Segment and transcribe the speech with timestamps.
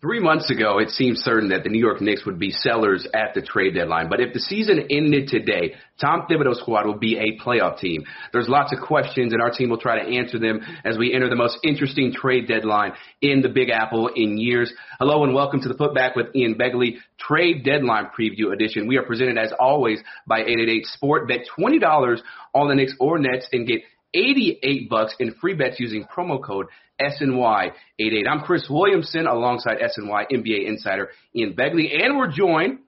[0.00, 3.34] Three months ago, it seemed certain that the New York Knicks would be sellers at
[3.34, 4.08] the trade deadline.
[4.08, 8.04] But if the season ended today, Tom Thibodeau's squad will be a playoff team.
[8.32, 11.28] There's lots of questions, and our team will try to answer them as we enter
[11.28, 14.72] the most interesting trade deadline in the Big Apple in years.
[15.00, 18.86] Hello and welcome to the Putback with Ian Begley Trade Deadline Preview Edition.
[18.86, 21.26] We are presented as always by 888 Sport.
[21.26, 22.18] Bet $20
[22.54, 23.80] on the Knicks or Nets and get
[24.14, 26.66] 88 bucks in free bets using promo code
[27.00, 28.28] SNY88.
[28.28, 32.80] I'm Chris Williamson alongside SNY NBA insider Ian Begley, and we're joined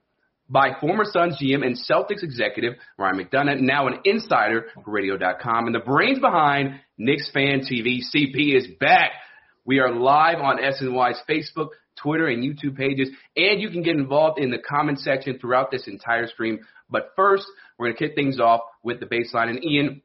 [0.48, 5.74] by former Suns GM and Celtics executive Ryan McDonough, now an insider for Radio.com, and
[5.74, 8.00] the brains behind Knicks Fan TV.
[8.14, 9.12] CP is back.
[9.64, 11.68] We are live on SNY's Facebook,
[12.02, 15.86] Twitter, and YouTube pages, and you can get involved in the comment section throughout this
[15.86, 16.60] entire stream.
[16.88, 17.46] But first,
[17.78, 19.50] we're going to kick things off with the baseline.
[19.50, 20.02] And Ian,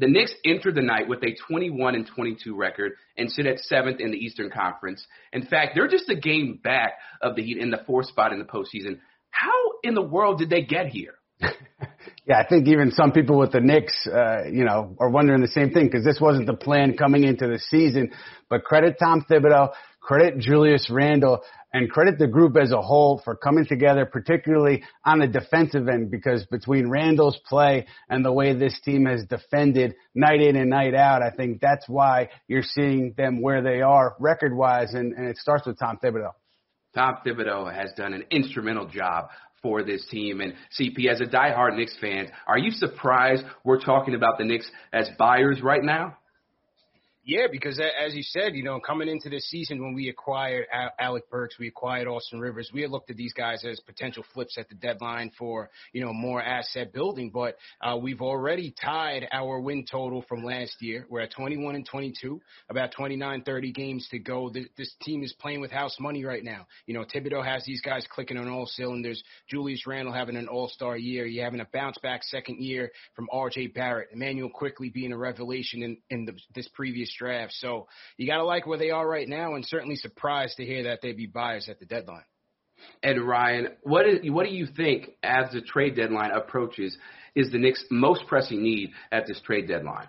[0.00, 4.00] the Knicks entered the night with a 21 and 22 record and sit at seventh
[4.00, 5.06] in the Eastern Conference.
[5.32, 8.38] In fact, they're just a game back of the Heat in the fourth spot in
[8.38, 8.98] the postseason.
[9.30, 9.52] How
[9.82, 11.14] in the world did they get here?
[12.26, 15.48] yeah, I think even some people with the Knicks, uh, you know, are wondering the
[15.48, 18.10] same thing because this wasn't the plan coming into the season.
[18.48, 23.36] But credit Tom Thibodeau, credit Julius Randle and credit the group as a whole for
[23.36, 28.78] coming together, particularly on the defensive end, because between Randle's play and the way this
[28.84, 33.40] team has defended night in and night out, I think that's why you're seeing them
[33.40, 36.32] where they are record wise, and, and it starts with Tom Thibodeau.
[36.94, 39.28] Tom Thibodeau has done an instrumental job
[39.62, 40.40] for this team.
[40.40, 44.70] And CP, as a diehard Knicks fan, are you surprised we're talking about the Knicks
[44.92, 46.16] as buyers right now?
[47.30, 50.66] Yeah, because as you said, you know, coming into this season when we acquired
[50.98, 54.58] Alec Burks, we acquired Austin Rivers, we had looked at these guys as potential flips
[54.58, 57.30] at the deadline for, you know, more asset building.
[57.32, 61.06] But uh, we've already tied our win total from last year.
[61.08, 64.50] We're at 21 and 22, about 29, 30 games to go.
[64.50, 66.66] This, team is playing with house money right now.
[66.86, 69.22] You know, Thibodeau has these guys clicking on all cylinders.
[69.48, 71.26] Julius Randle having an all-star year.
[71.26, 73.68] You're having a bounce back second year from R.J.
[73.68, 74.08] Barrett.
[74.12, 77.52] Immanuel Quickley being a revelation in, in the, this previous draft.
[77.52, 77.86] So
[78.16, 81.00] you got to like where they are right now, and certainly surprised to hear that
[81.02, 82.24] they'd be buyers at the deadline.
[83.02, 86.96] And Ryan, what is what do you think as the trade deadline approaches
[87.34, 90.08] is the Knicks' most pressing need at this trade deadline?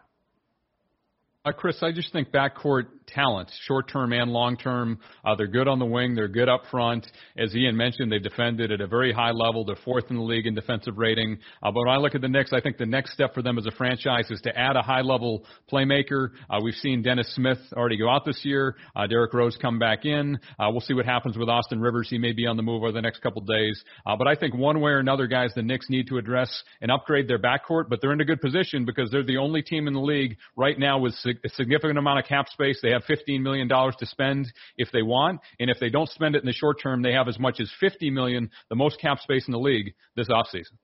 [1.44, 5.00] Uh, Chris, I just think backcourt talent, short term and long term.
[5.26, 6.16] Uh, they're good on the wing.
[6.16, 7.06] They're good up front.
[7.38, 9.66] As Ian mentioned, they've defended at a very high level.
[9.66, 11.40] They're fourth in the league in defensive rating.
[11.62, 13.58] Uh, but when I look at the Knicks, I think the next step for them
[13.58, 16.30] as a franchise is to add a high level playmaker.
[16.50, 18.76] Uh, we've seen Dennis Smith already go out this year.
[18.96, 20.40] Uh, Derrick Rose come back in.
[20.60, 22.08] Uh, we'll see what happens with Austin Rivers.
[22.10, 23.84] He may be on the move over the next couple days.
[24.06, 26.92] Uh, but I think one way or another, guys, the Knicks need to address and
[26.92, 27.90] upgrade their backcourt.
[27.90, 30.78] But they're in a good position because they're the only team in the league right
[30.78, 32.80] now with a significant amount of cap space.
[32.82, 35.42] They have $15 million to spend if they want.
[35.60, 37.72] And if they don't spend it in the short term, they have as much as
[37.80, 40.78] 50 million, the most cap space in the league this offseason.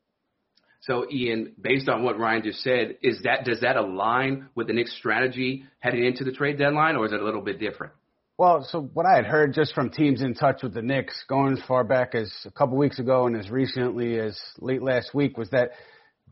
[0.81, 4.73] So, Ian, based on what Ryan just said, is that does that align with the
[4.73, 7.93] Knicks' strategy heading into the trade deadline, or is it a little bit different?
[8.37, 11.53] Well, so what I had heard just from teams in touch with the Knicks going
[11.53, 15.39] as far back as a couple weeks ago and as recently as late last week
[15.39, 15.71] was that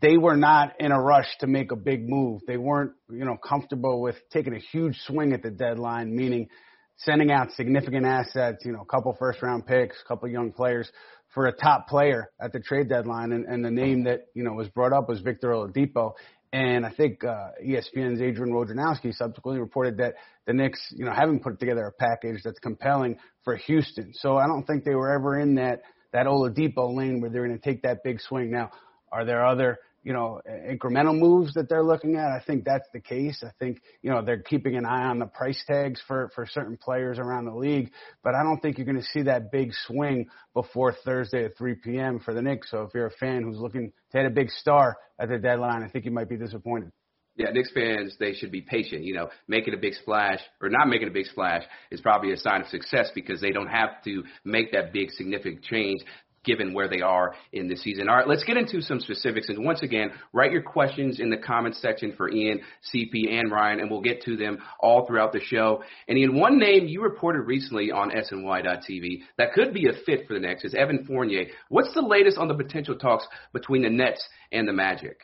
[0.02, 2.42] they were not in a rush to make a big move.
[2.48, 6.50] They weren't, you know, comfortable with taking a huge swing at the deadline, meaning
[6.98, 10.90] sending out significant assets, you know, a couple first round picks, a couple young players
[11.34, 13.32] for a top player at the trade deadline.
[13.32, 16.14] And, and the name that, you know, was brought up was Victor Oladipo.
[16.54, 20.16] And I think uh, ESPN's Adrian Wojnarowski subsequently reported that
[20.46, 24.14] the Knicks, you know, haven't put together a package that's compelling for Houston.
[24.14, 25.82] So I don't think they were ever in that
[26.14, 28.50] that Oladipo lane where they're going to take that big swing.
[28.50, 28.72] Now,
[29.12, 32.30] are there other you know, incremental moves that they're looking at.
[32.30, 33.44] I think that's the case.
[33.44, 36.78] I think, you know, they're keeping an eye on the price tags for, for certain
[36.78, 37.92] players around the league,
[38.24, 41.75] but I don't think you're going to see that big swing before Thursday at 3
[41.84, 42.19] p.m.
[42.19, 42.69] for the Knicks.
[42.69, 45.81] So if you're a fan who's looking to hit a big star at the deadline,
[45.81, 46.92] I think you might be disappointed.
[47.38, 49.04] Yeah, Knicks fans, they should be patient.
[49.04, 52.38] You know, making a big splash or not making a big splash is probably a
[52.38, 56.01] sign of success because they don't have to make that big significant change
[56.46, 58.08] given where they are in the season.
[58.10, 59.50] All right, let's get into some specifics.
[59.50, 62.62] And once again, write your questions in the comments section for Ian,
[62.94, 65.84] CP, and Ryan, and we'll get to them all throughout the show.
[66.08, 70.34] And Ian, one name you reported recently on SNY.TV that could be a fit for
[70.34, 71.48] the Knicks is Evan Fournier.
[71.70, 75.20] What's the latest on the potential talks between the Nets and the Magic?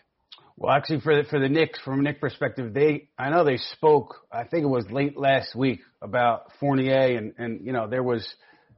[0.57, 3.57] Well, actually, for the, for the Knicks, from a Knicks perspective, they I know they
[3.57, 4.17] spoke.
[4.31, 8.27] I think it was late last week about Fournier, and and you know there was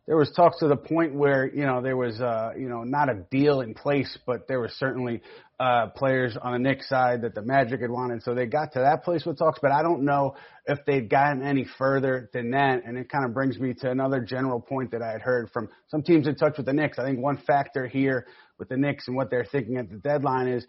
[0.06, 3.10] there was talks to the point where you know there was uh you know not
[3.10, 5.22] a deal in place, but there was certainly
[5.60, 8.80] uh players on the Knicks side that the Magic had wanted, so they got to
[8.80, 9.60] that place with talks.
[9.62, 10.36] But I don't know
[10.66, 14.20] if they'd gotten any further than that, and it kind of brings me to another
[14.20, 17.00] general point that I had heard from some teams in touch with the Knicks.
[17.00, 18.28] I think one factor here
[18.60, 20.66] with the Knicks and what they're thinking at the deadline is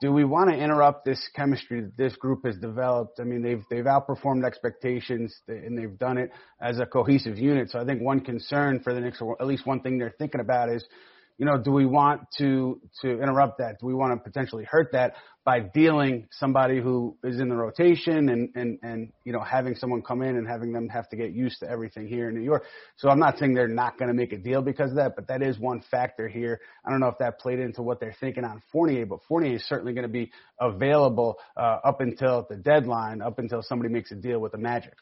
[0.00, 3.18] do we want to interrupt this chemistry that this group has developed?
[3.18, 7.70] I mean, they've they've outperformed expectations and they've done it as a cohesive unit.
[7.70, 10.40] So I think one concern for the Knicks, or at least one thing they're thinking
[10.40, 10.84] about, is
[11.38, 13.78] you know, do we want to to interrupt that?
[13.80, 18.30] Do we want to potentially hurt that by dealing somebody who is in the rotation
[18.30, 21.32] and and and you know having someone come in and having them have to get
[21.32, 22.64] used to everything here in New York?
[22.96, 25.28] So I'm not saying they're not going to make a deal because of that, but
[25.28, 26.60] that is one factor here.
[26.86, 29.64] I don't know if that played into what they're thinking on Fournier, but Fournier is
[29.68, 34.16] certainly going to be available uh, up until the deadline, up until somebody makes a
[34.16, 34.94] deal with the Magic.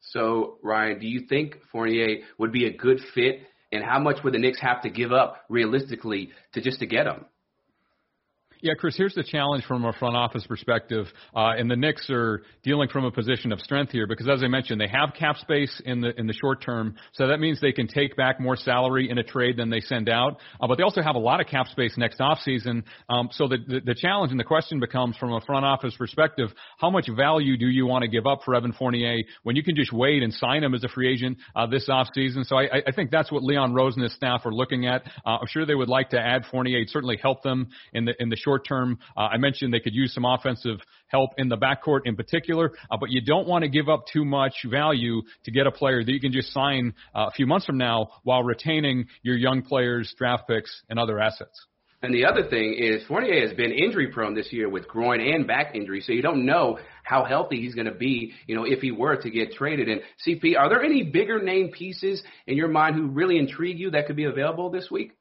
[0.00, 3.42] So Ryan, do you think Fournier would be a good fit?
[3.72, 7.06] And how much would the Knicks have to give up realistically to just to get
[7.06, 7.24] him?
[8.60, 11.06] Yeah, Chris, here's the challenge from a front office perspective.
[11.34, 14.48] Uh, and the Knicks are dealing from a position of strength here because, as I
[14.48, 17.70] mentioned, they have cap space in the in the short term, so that means they
[17.70, 20.38] can take back more salary in a trade than they send out.
[20.60, 22.84] Uh, but they also have a lot of cap space next off season.
[23.08, 26.48] Um, so the, the the challenge and the question becomes, from a front office perspective,
[26.78, 29.76] how much value do you want to give up for Evan Fournier when you can
[29.76, 32.42] just wait and sign him as a free agent uh, this off season?
[32.42, 35.04] So I, I think that's what Leon Rose and his staff are looking at.
[35.24, 36.78] Uh, I'm sure they would like to add Fournier.
[36.78, 38.98] It'd certainly help them in the in the short term.
[39.16, 40.78] Uh, I mentioned they could use some offensive
[41.08, 44.24] help in the backcourt in particular, uh, but you don't want to give up too
[44.24, 47.66] much value to get a player that you can just sign uh, a few months
[47.66, 51.66] from now while retaining your young players, draft picks, and other assets.
[52.00, 55.48] And the other thing is Fournier has been injury prone this year with groin and
[55.48, 58.80] back injury, so you don't know how healthy he's going to be, you know, if
[58.80, 59.88] he were to get traded.
[59.88, 63.90] And CP, are there any bigger name pieces in your mind who really intrigue you
[63.90, 65.12] that could be available this week?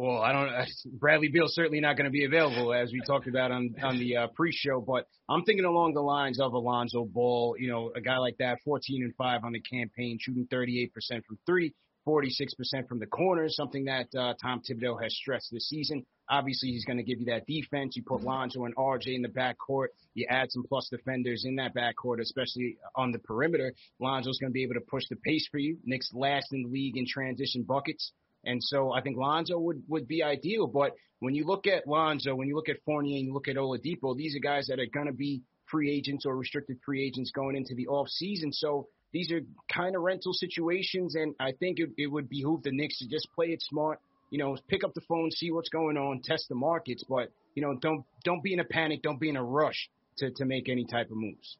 [0.00, 0.50] Well, I don't.
[0.98, 4.16] Bradley Beal's certainly not going to be available, as we talked about on on the
[4.16, 4.80] uh, pre-show.
[4.80, 7.56] But I'm thinking along the lines of Alonzo Ball.
[7.58, 10.88] You know, a guy like that, 14 and five on the campaign, shooting 38%
[11.26, 11.74] from three,
[12.08, 16.06] 46% from the corners, something that uh, Tom Thibodeau has stressed this season.
[16.30, 17.94] Obviously, he's going to give you that defense.
[17.94, 19.88] You put Lonzo and RJ in the backcourt.
[20.14, 23.74] You add some plus defenders in that backcourt, especially on the perimeter.
[23.98, 25.76] Lonzo's going to be able to push the pace for you.
[25.84, 28.12] Knicks last in the league in transition buckets.
[28.44, 30.66] And so I think Lonzo would, would be ideal.
[30.66, 33.56] But when you look at Lonzo, when you look at Fournier and you look at
[33.56, 37.30] Oladipo, these are guys that are going to be free agents or restricted free agents
[37.30, 38.52] going into the off season.
[38.52, 39.40] So these are
[39.72, 41.14] kind of rental situations.
[41.14, 44.00] And I think it, it would behoove the Knicks to just play it smart.
[44.30, 47.62] You know, pick up the phone, see what's going on, test the markets, but you
[47.62, 50.68] know, don't don't be in a panic, don't be in a rush to to make
[50.68, 51.56] any type of moves.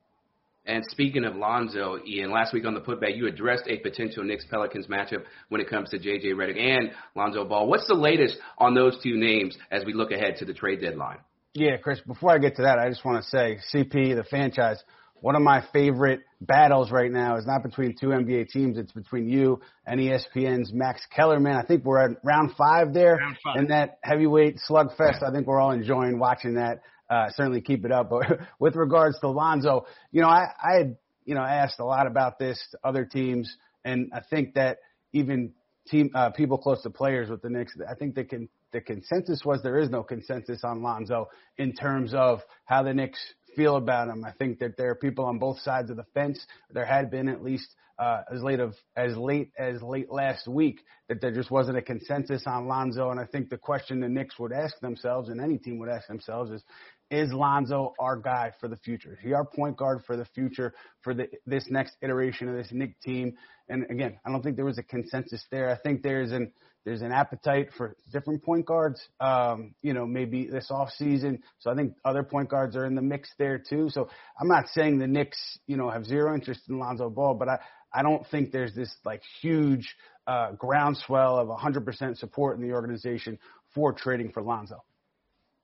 [0.71, 4.45] And speaking of Lonzo, Ian, last week on the putback, you addressed a potential Knicks
[4.49, 7.67] Pelicans matchup when it comes to JJ Redick and Lonzo Ball.
[7.67, 11.19] What's the latest on those two names as we look ahead to the trade deadline?
[11.55, 14.81] Yeah, Chris, before I get to that, I just want to say CP, the franchise,
[15.15, 18.79] one of my favorite battles right now is not between two NBA teams.
[18.79, 21.57] It's between you and ESPN's Max Kellerman.
[21.57, 23.17] I think we're at round five there.
[23.17, 23.57] Round five.
[23.57, 27.93] And that heavyweight slugfest, I think we're all enjoying watching that uh, certainly keep it
[27.93, 28.09] up.
[28.09, 32.07] But with regards to Lonzo, you know, I, I had you know, asked a lot
[32.07, 34.79] about this to other teams, and I think that
[35.13, 35.53] even
[35.89, 38.49] team uh, people close to players with the Knicks, I think can.
[38.73, 43.19] The consensus was there is no consensus on Lonzo in terms of how the Knicks
[43.57, 44.25] feel about him.
[44.25, 46.47] I think that there are people on both sides of the fence.
[46.73, 47.67] There had been at least
[47.99, 51.83] uh, as late of as late as late last week that there just wasn't a
[51.83, 53.11] consensus on Lonzo.
[53.11, 56.07] And I think the question the Knicks would ask themselves, and any team would ask
[56.07, 56.63] themselves, is
[57.11, 59.13] is Lonzo our guy for the future?
[59.13, 62.69] Is he our point guard for the future for the, this next iteration of this
[62.71, 63.35] Knick team?
[63.69, 65.71] And again, I don't think there was a consensus there.
[65.71, 66.53] I think there's an
[66.85, 69.01] there's an appetite for different point guards.
[69.21, 71.43] Um, you know, maybe this off season.
[71.59, 73.91] So I think other point guards are in the mix there too.
[73.91, 74.09] So
[74.41, 77.59] I'm not saying the Knicks, you know, have zero interest in Lonzo Ball, but I
[77.93, 83.39] I don't think there's this like huge uh, groundswell of 100% support in the organization
[83.75, 84.83] for trading for Lonzo.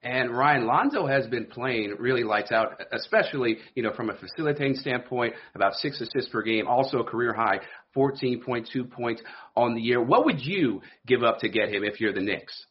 [0.07, 4.77] And Ryan Lonzo has been playing really lights out, especially you know from a facilitating
[4.77, 7.59] standpoint, about six assists per game, also a career high
[7.97, 9.21] 14.2 points
[9.57, 10.01] on the year.
[10.01, 12.67] What would you give up to get him if you're the Knicks?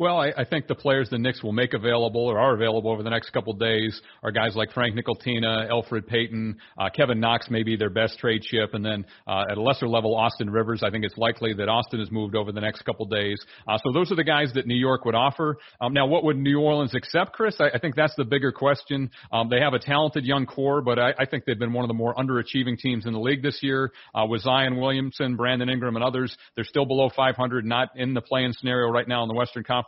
[0.00, 3.02] Well, I, I think the players the Knicks will make available or are available over
[3.02, 7.50] the next couple of days are guys like Frank Ntilikina, Elfrid Payton, uh, Kevin Knox
[7.50, 10.84] may be their best trade chip, and then uh, at a lesser level, Austin Rivers.
[10.84, 13.44] I think it's likely that Austin is moved over the next couple of days.
[13.66, 15.58] Uh, so those are the guys that New York would offer.
[15.80, 17.56] Um, now, what would New Orleans accept, Chris?
[17.58, 19.10] I, I think that's the bigger question.
[19.32, 21.88] Um, they have a talented young core, but I, I think they've been one of
[21.88, 23.90] the more underachieving teams in the league this year.
[24.14, 28.20] Uh, with Zion Williamson, Brandon Ingram, and others, they're still below 500, not in the
[28.20, 29.87] play-in scenario right now in the Western Conference.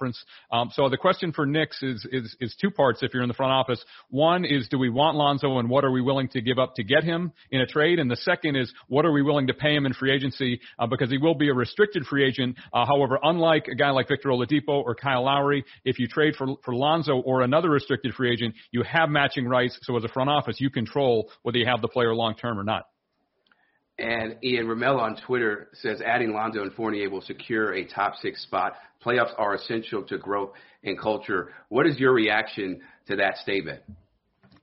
[0.51, 3.35] Um, so the question for Knicks is, is, is two parts if you're in the
[3.35, 3.85] front office.
[4.09, 6.85] One is, do we want Lonzo and what are we willing to give up to
[6.85, 7.99] get him in a trade?
[7.99, 10.61] And the second is, what are we willing to pay him in free agency?
[10.79, 12.57] Uh, because he will be a restricted free agent.
[12.73, 16.57] Uh, however, unlike a guy like Victor Oladipo or Kyle Lowry, if you trade for,
[16.65, 19.79] for Lonzo or another restricted free agent, you have matching rights.
[19.83, 22.65] So as a front office, you control whether you have the player long term or
[22.65, 22.87] not.
[24.01, 28.43] And Ian Ramel on Twitter says adding Lonzo and Fournier will secure a top six
[28.43, 28.73] spot.
[29.05, 30.53] Playoffs are essential to growth
[30.83, 31.53] and culture.
[31.69, 33.83] What is your reaction to that statement?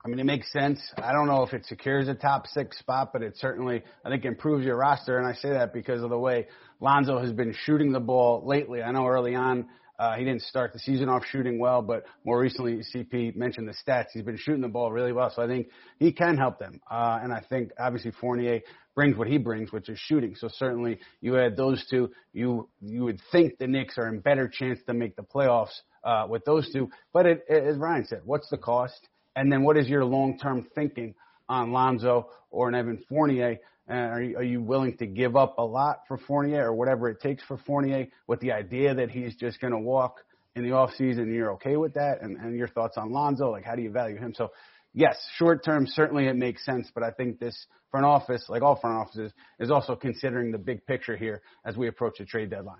[0.04, 0.80] I mean, it makes sense.
[0.98, 4.26] I don't know if it secures a top six spot, but it certainly, I think,
[4.26, 5.20] improves your roster.
[5.20, 6.48] And I say that because of the way
[6.80, 8.82] Lonzo has been shooting the ball lately.
[8.82, 9.68] I know early on
[10.00, 13.74] uh, he didn't start the season off shooting well, but more recently, CP mentioned the
[13.74, 14.08] stats.
[14.14, 15.68] He's been shooting the ball really well, so I think
[16.00, 16.80] he can help them.
[16.90, 18.62] Uh, and I think obviously Fournier
[18.94, 20.36] brings what he brings, which is shooting.
[20.36, 24.48] So certainly you add those two, you you would think the Knicks are in better
[24.48, 26.90] chance to make the playoffs uh, with those two.
[27.12, 29.08] But it, as Ryan said, what's the cost?
[29.36, 31.14] And then what is your long-term thinking
[31.48, 33.58] on Lonzo or an Evan Fournier?
[33.88, 37.10] And are you, are you willing to give up a lot for Fournier or whatever
[37.10, 40.18] it takes for Fournier with the idea that he's just going to walk
[40.56, 42.22] in the off season and you're okay with that?
[42.22, 43.50] And, and your thoughts on Lonzo?
[43.52, 44.34] Like, how do you value him?
[44.36, 44.50] So,
[44.94, 46.92] yes, short term, certainly it makes sense.
[46.94, 50.86] But I think this front office, like all front offices, is also considering the big
[50.86, 52.80] picture here as we approach the trade deadline.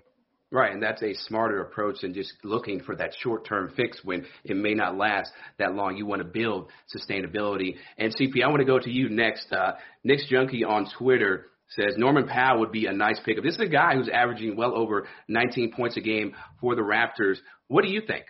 [0.50, 4.56] Right, and that's a smarter approach than just looking for that short-term fix when it
[4.56, 5.98] may not last that long.
[5.98, 7.74] You want to build sustainability.
[7.98, 9.52] And CP, I want to go to you next.
[9.52, 9.72] Uh,
[10.04, 13.44] Knicks Junkie on Twitter says Norman Powell would be a nice pickup.
[13.44, 17.36] This is a guy who's averaging well over 19 points a game for the Raptors.
[17.66, 18.24] What do you think?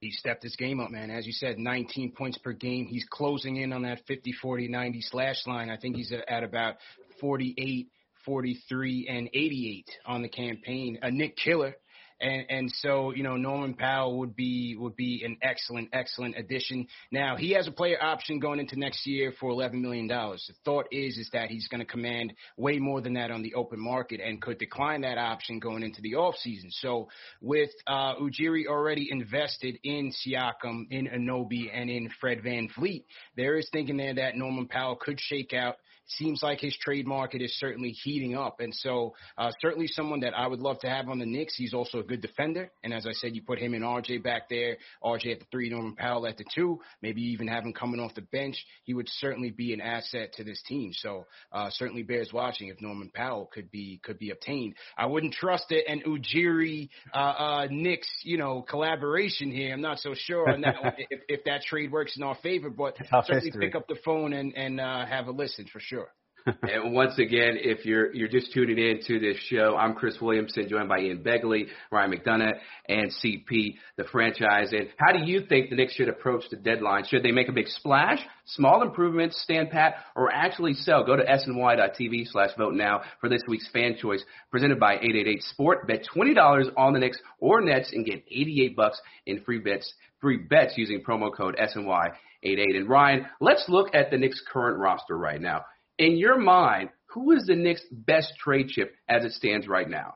[0.00, 1.10] He stepped his game up, man.
[1.10, 2.86] As you said, 19 points per game.
[2.86, 5.70] He's closing in on that 50, 40, 90 slash line.
[5.70, 6.78] I think he's at about
[7.20, 7.88] 48
[8.24, 10.98] 43 and 88 on the campaign.
[11.02, 11.74] A Knick Killer.
[12.22, 16.86] And, and so, you know, Norman Powell would be would be an excellent, excellent addition.
[17.10, 20.44] Now he has a player option going into next year for eleven million dollars.
[20.46, 23.54] The thought is is that he's going to command way more than that on the
[23.54, 26.70] open market and could decline that option going into the off season.
[26.70, 27.08] So
[27.40, 33.04] with uh, Ujiri already invested in Siakam, in Anunoby, and in Fred Van VanVleet,
[33.36, 35.76] there is thinking there that Norman Powell could shake out
[36.06, 38.60] seems like his trade market is certainly heating up.
[38.60, 41.54] And so, uh, certainly someone that I would love to have on the Knicks.
[41.56, 42.70] He's also a good defender.
[42.82, 45.70] And as I said, you put him and RJ back there, RJ at the three,
[45.70, 48.56] Norman Powell at the two, maybe even have him coming off the bench.
[48.84, 50.92] He would certainly be an asset to this team.
[50.92, 54.74] So, uh, certainly bears watching if Norman Powell could be, could be obtained.
[54.96, 55.84] I wouldn't trust it.
[55.88, 59.72] And Ujiri, uh, uh, Knicks, you know, collaboration here.
[59.72, 60.76] I'm not so sure on that
[61.10, 63.66] if, if that trade works in our favor, but certainly history.
[63.66, 66.01] pick up the phone and, and, uh, have a listen for sure
[66.62, 70.68] and once again, if you're you're just tuning in to this show, I'm Chris Williamson,
[70.68, 72.54] joined by Ian Begley, Ryan McDonough,
[72.88, 74.72] and CP, the franchise.
[74.72, 77.04] And how do you think the Knicks should approach the deadline?
[77.06, 81.04] Should they make a big splash, small improvements, stand pat, or actually sell?
[81.04, 85.86] Go to sny.tv slash vote now for this week's fan choice presented by 888 Sport.
[85.86, 90.38] Bet $20 on the Knicks or Nets and get 88 bucks in free bets, free
[90.38, 92.76] bets using promo code SNY88.
[92.76, 95.64] And Ryan, let's look at the Knicks' current roster right now.
[96.02, 100.14] In your mind, who is the Knicks' best trade chip as it stands right now?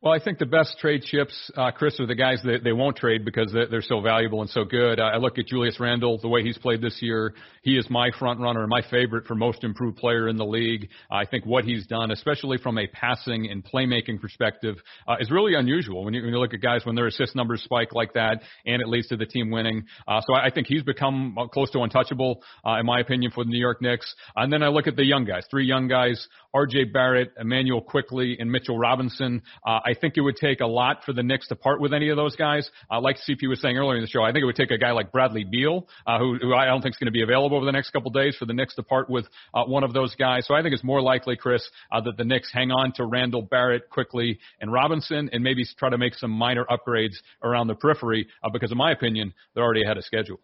[0.00, 2.96] Well, I think the best trade chips, uh, Chris, are the guys that they won't
[2.96, 5.00] trade because they're so valuable and so good.
[5.00, 7.34] I look at Julius Randle, the way he's played this year.
[7.62, 10.88] He is my front runner my favorite for most improved player in the league.
[11.10, 14.76] I think what he's done, especially from a passing and playmaking perspective,
[15.08, 17.62] uh, is really unusual when you, when you look at guys when their assist numbers
[17.64, 19.82] spike like that and it leads to the team winning.
[20.06, 23.32] Uh, so I, I think he's become uh, close to untouchable, uh, in my opinion,
[23.32, 24.14] for the New York Knicks.
[24.36, 26.84] And then I look at the young guys, three young guys, R.J.
[26.84, 29.42] Barrett, Immanuel Quickley, and Mitchell Robinson.
[29.66, 32.10] Uh, I think it would take a lot for the Knicks to part with any
[32.10, 32.70] of those guys.
[32.90, 34.76] Uh, like CP was saying earlier in the show, I think it would take a
[34.76, 37.56] guy like Bradley Beal, uh, who, who I don't think is going to be available
[37.56, 40.14] over the next couple days for the Knicks to part with uh, one of those
[40.14, 40.46] guys.
[40.46, 43.40] So I think it's more likely, Chris, uh, that the Knicks hang on to Randle
[43.40, 48.28] Barrett, Quickley and Robinson, and maybe try to make some minor upgrades around the periphery,
[48.44, 50.38] uh, because in my opinion, they're already ahead of schedule.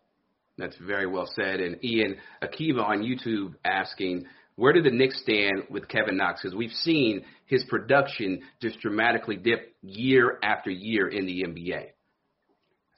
[0.56, 1.60] That's very well said.
[1.60, 4.24] And Ian Akiva on YouTube asking,
[4.56, 6.42] where do the Knicks stand with Kevin Knox?
[6.42, 11.86] Because we've seen his production just dramatically dip year after year in the NBA.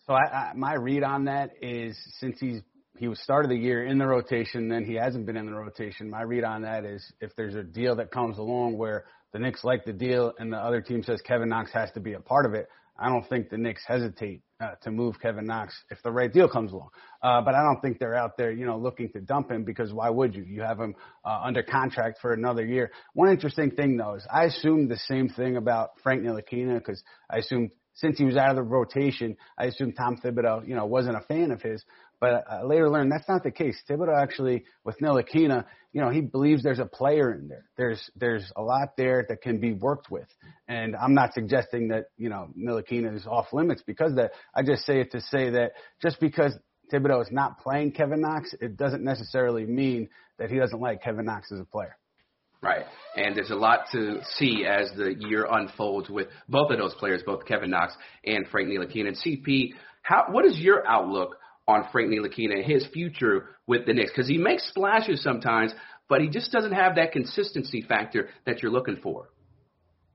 [0.06, 2.60] So I, I, my read on that is since he's
[2.98, 6.08] he was started the year in the rotation, then he hasn't been in the rotation.
[6.08, 9.64] My read on that is if there's a deal that comes along where the Knicks
[9.64, 12.46] like the deal and the other team says Kevin Knox has to be a part
[12.46, 16.10] of it, I don't think the Knicks hesitate uh, to move Kevin Knox if the
[16.10, 16.88] right deal comes along.
[17.22, 19.92] Uh, but I don't think they're out there, you know, looking to dump him because
[19.92, 20.44] why would you?
[20.44, 22.90] You have him uh, under contract for another year.
[23.12, 27.38] One interesting thing though is I assumed the same thing about Frank Ntilikina because I
[27.38, 31.16] assumed since he was out of the rotation, I assumed Tom Thibodeau, you know, wasn't
[31.16, 31.82] a fan of his.
[32.20, 33.76] But I later learned that's not the case.
[33.88, 37.66] Thibodeau actually, with Ntilikina, you know, he believes there's a player in there.
[37.76, 40.28] There's there's a lot there that can be worked with.
[40.66, 44.32] And I'm not suggesting that you know Ntilikina is off limits because that.
[44.54, 46.54] I just say it to say that just because
[46.92, 50.08] Thibodeau is not playing Kevin Knox, it doesn't necessarily mean
[50.38, 51.96] that he doesn't like Kevin Knox as a player.
[52.62, 52.85] Right.
[53.16, 57.23] And there's a lot to see as the year unfolds with both of those players,
[57.25, 57.94] both Kevin Knox
[58.25, 59.08] and Frank Ntilikina.
[59.08, 61.37] And CP, how, what is your outlook
[61.68, 64.12] on Frank Ntilikina and his future with the Knicks?
[64.12, 65.73] Because he makes splashes sometimes,
[66.08, 69.28] but he just doesn't have that consistency factor that you're looking for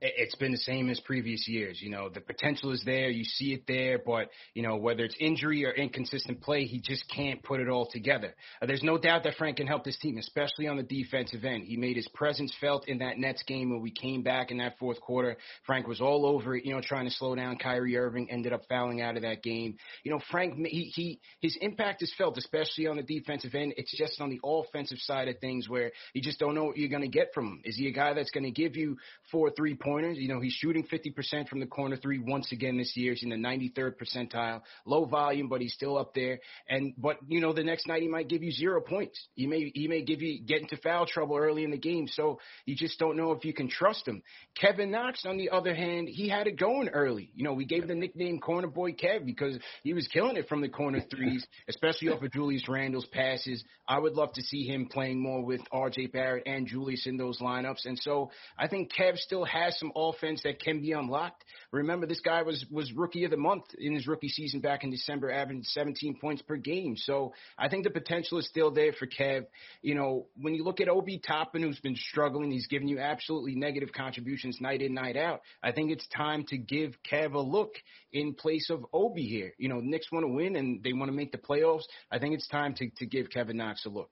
[0.04, 1.80] it's been the same as previous years.
[1.80, 3.08] You know, the potential is there.
[3.08, 7.04] You see it there, but, you know, whether it's injury or inconsistent play, he just
[7.08, 8.34] can't put it all together.
[8.60, 11.64] Uh, there's no doubt that Frank can help this team, especially on the defensive end.
[11.64, 14.76] He made his presence felt in that Nets game when we came back in that
[14.80, 15.36] fourth quarter.
[15.66, 18.62] Frank was all over it, you know, trying to slow down Kyrie Irving, ended up
[18.68, 19.76] fouling out of that game.
[20.02, 23.74] You know, Frank, he, he, his impact is felt, especially on the defensive end.
[23.76, 26.88] It's just on the offensive side of things where you just don't know what you're
[26.88, 27.60] going to get from him.
[27.64, 28.96] Is he a guy that's going to give you
[29.30, 29.91] four three points?
[29.92, 30.16] Pointers.
[30.18, 33.12] You know, he's shooting 50% from the corner three once again this year.
[33.12, 34.62] He's in the 93rd percentile.
[34.86, 36.40] Low volume, but he's still up there.
[36.68, 39.20] And but you know, the next night he might give you zero points.
[39.34, 42.08] He may he may give you get into foul trouble early in the game.
[42.08, 44.22] So you just don't know if you can trust him.
[44.58, 47.30] Kevin Knox, on the other hand, he had it going early.
[47.34, 50.60] You know, we gave the nickname Corner Boy Kev because he was killing it from
[50.60, 53.62] the corner threes, especially off of Julius Randle's passes.
[53.86, 56.06] I would love to see him playing more with R.J.
[56.06, 57.84] Barrett and Julius in those lineups.
[57.84, 61.44] And so I think Kev still has some offense that can be unlocked.
[61.72, 64.90] Remember, this guy was was rookie of the month in his rookie season back in
[64.90, 66.96] December, averaging 17 points per game.
[66.96, 69.46] So I think the potential is still there for Kev.
[69.82, 73.54] You know, when you look at Obi Toppin, who's been struggling, he's given you absolutely
[73.56, 75.40] negative contributions night in, night out.
[75.62, 77.74] I think it's time to give Kev a look
[78.12, 79.52] in place of Obi here.
[79.58, 81.82] You know, Knicks want to win and they want to make the playoffs.
[82.10, 84.10] I think it's time to, to give Kevin Knox a look.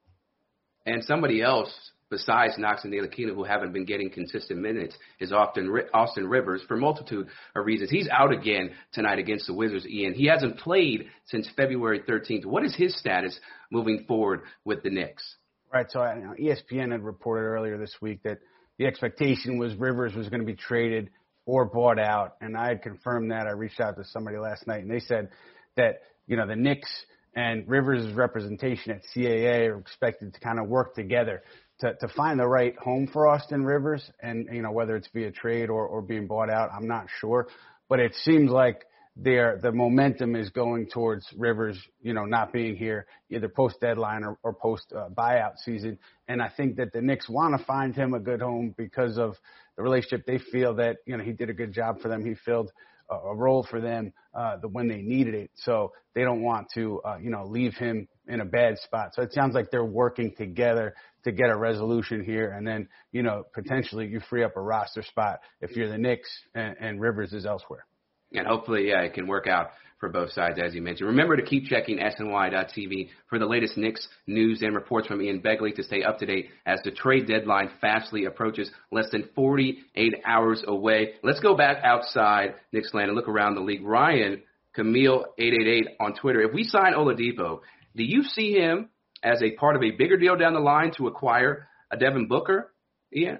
[0.86, 1.72] And somebody else
[2.10, 6.76] besides Knox and Ntilikina, who haven't been getting consistent minutes, is often Austin Rivers for
[6.76, 7.90] multitude of reasons.
[7.90, 10.14] He's out again tonight against the Wizards, Ian.
[10.14, 12.44] He hasn't played since February 13th.
[12.44, 13.38] What is his status
[13.70, 15.36] moving forward with the Knicks?
[15.72, 15.86] Right.
[15.88, 18.38] So ESPN had reported earlier this week that
[18.78, 21.10] the expectation was Rivers was going to be traded
[21.46, 23.46] or bought out, and I had confirmed that.
[23.46, 25.30] I reached out to somebody last night, and they said
[25.76, 26.90] that you know the Knicks
[27.34, 31.42] and Rivers' representation at CAA are expected to kind of work together
[31.80, 35.30] to, to find the right home for Austin Rivers, and you know whether it's via
[35.30, 37.48] trade or, or being bought out, I'm not sure,
[37.88, 38.84] but it seems like
[39.16, 44.24] there the momentum is going towards Rivers, you know, not being here either post deadline
[44.24, 47.94] or, or post uh, buyout season, and I think that the Knicks want to find
[47.94, 49.36] him a good home because of
[49.76, 50.26] the relationship.
[50.26, 52.24] They feel that you know he did a good job for them.
[52.24, 52.70] He filled
[53.10, 55.50] a role for them uh, the, when they needed it.
[55.56, 59.14] So they don't want to, uh, you know, leave him in a bad spot.
[59.14, 60.94] So it sounds like they're working together
[61.24, 65.02] to get a resolution here, and then you know potentially you free up a roster
[65.02, 67.84] spot if you're the Knicks and, and Rivers is elsewhere.
[68.32, 71.08] And hopefully, yeah, it can work out for both sides, as you mentioned.
[71.08, 75.74] Remember to keep checking SNY.TV for the latest Knicks news and reports from Ian Begley
[75.74, 80.64] to stay up to date as the trade deadline fastly approaches, less than 48 hours
[80.66, 81.14] away.
[81.22, 83.84] Let's go back outside Knicks land and look around the league.
[83.84, 84.42] Ryan,
[84.76, 86.40] Camille888 on Twitter.
[86.40, 87.60] If we sign Oladipo,
[87.94, 88.88] do you see him
[89.22, 92.72] as a part of a bigger deal down the line to acquire a Devin Booker?
[93.10, 93.38] Yeah,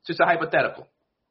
[0.00, 0.88] it's just a hypothetical.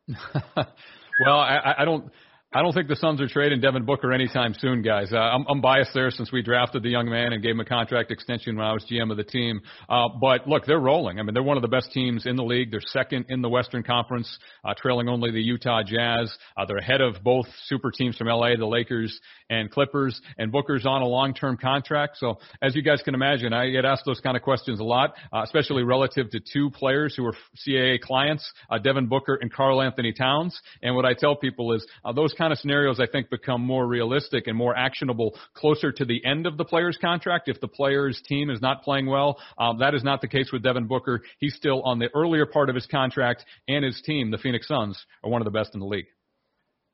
[0.55, 2.11] well, I, I don't.
[2.53, 5.13] I don't think the Suns are trading Devin Booker anytime soon, guys.
[5.13, 7.65] Uh, I'm, I'm biased there since we drafted the young man and gave him a
[7.65, 9.61] contract extension when I was GM of the team.
[9.87, 11.17] Uh, but look, they're rolling.
[11.17, 12.69] I mean, they're one of the best teams in the league.
[12.69, 16.29] They're second in the Western Conference, uh, trailing only the Utah Jazz.
[16.57, 19.17] Uh, they're ahead of both super teams from LA, the Lakers
[19.49, 20.19] and Clippers.
[20.37, 22.17] And Booker's on a long-term contract.
[22.17, 25.13] So as you guys can imagine, I get asked those kind of questions a lot,
[25.31, 27.33] uh, especially relative to two players who are
[27.65, 30.59] CAA clients, uh, Devin Booker and Karl Anthony Towns.
[30.83, 33.85] And what I tell people is uh, those kind of scenarios, I think, become more
[33.85, 37.47] realistic and more actionable closer to the end of the player's contract.
[37.47, 40.63] If the player's team is not playing well, um, that is not the case with
[40.63, 41.21] Devin Booker.
[41.37, 44.99] He's still on the earlier part of his contract, and his team, the Phoenix Suns,
[45.23, 46.07] are one of the best in the league.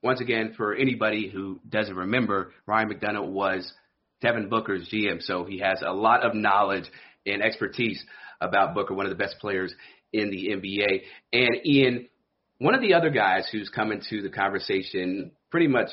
[0.03, 3.71] Once again, for anybody who doesn't remember, Ryan McDonough was
[4.21, 6.91] Devin Booker's GM, so he has a lot of knowledge
[7.25, 8.03] and expertise
[8.41, 9.73] about Booker, one of the best players
[10.11, 11.03] in the NBA.
[11.31, 12.09] And Ian,
[12.59, 15.89] one of the other guys who's come into the conversation pretty much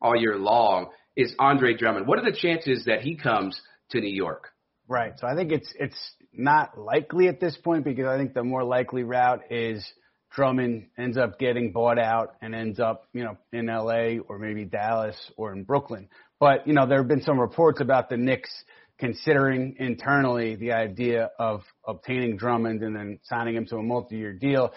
[0.00, 2.06] all year long is Andre Drummond.
[2.06, 4.48] What are the chances that he comes to New York?
[4.88, 5.12] Right.
[5.18, 5.98] So I think it's it's
[6.32, 9.86] not likely at this point because I think the more likely route is
[10.34, 14.64] Drummond ends up getting bought out and ends up, you know, in LA or maybe
[14.64, 16.08] Dallas or in Brooklyn.
[16.40, 18.50] But, you know, there have been some reports about the Knicks
[18.98, 24.72] considering internally the idea of obtaining Drummond and then signing him to a multi-year deal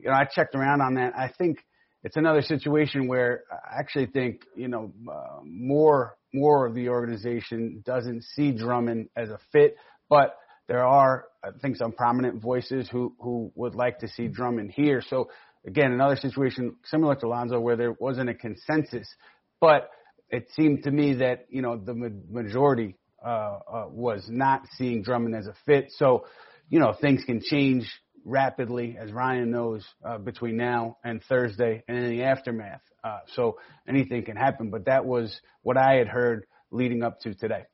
[0.00, 1.12] you know, I checked around on that.
[1.16, 1.58] I think
[2.04, 7.82] it's another situation where I actually think, you know, uh, more more of the organization
[7.86, 9.76] doesn't see Drummond as a fit,
[10.10, 10.36] but
[10.68, 15.02] there are, I think, some prominent voices who who would like to see Drummond here.
[15.02, 15.30] So
[15.66, 19.08] again, another situation similar to Lonzo where there wasn't a consensus,
[19.60, 19.90] but
[20.30, 25.34] it seemed to me that you know the majority uh, uh, was not seeing Drummond
[25.34, 25.86] as a fit.
[25.96, 26.26] So
[26.68, 27.90] you know things can change
[28.28, 32.82] rapidly, as Ryan knows, uh, between now and Thursday and in the aftermath.
[33.02, 37.34] Uh, so anything can happen, but that was what I had heard leading up to
[37.34, 37.64] today.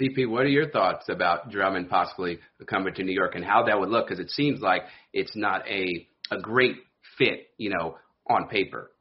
[0.00, 3.78] CP, what are your thoughts about Drummond possibly coming to New York and how that
[3.78, 4.06] would look?
[4.08, 6.76] Because it seems like it's not a a great
[7.18, 7.96] fit, you know,
[8.28, 8.92] on paper.